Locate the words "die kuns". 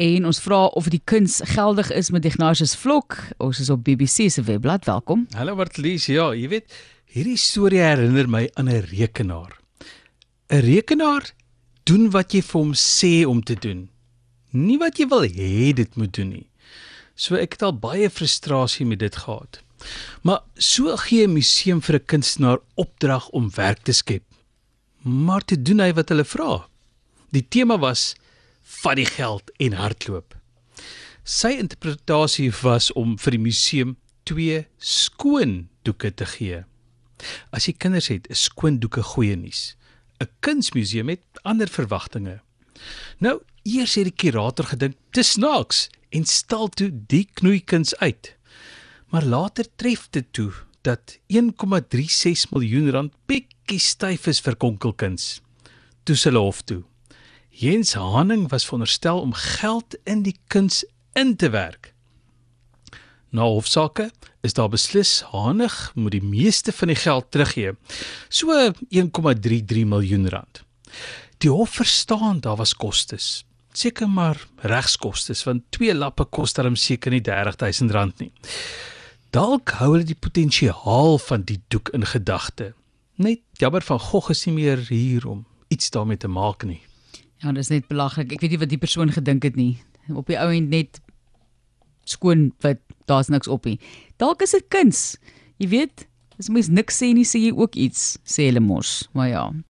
0.92-1.40, 60.22-60.84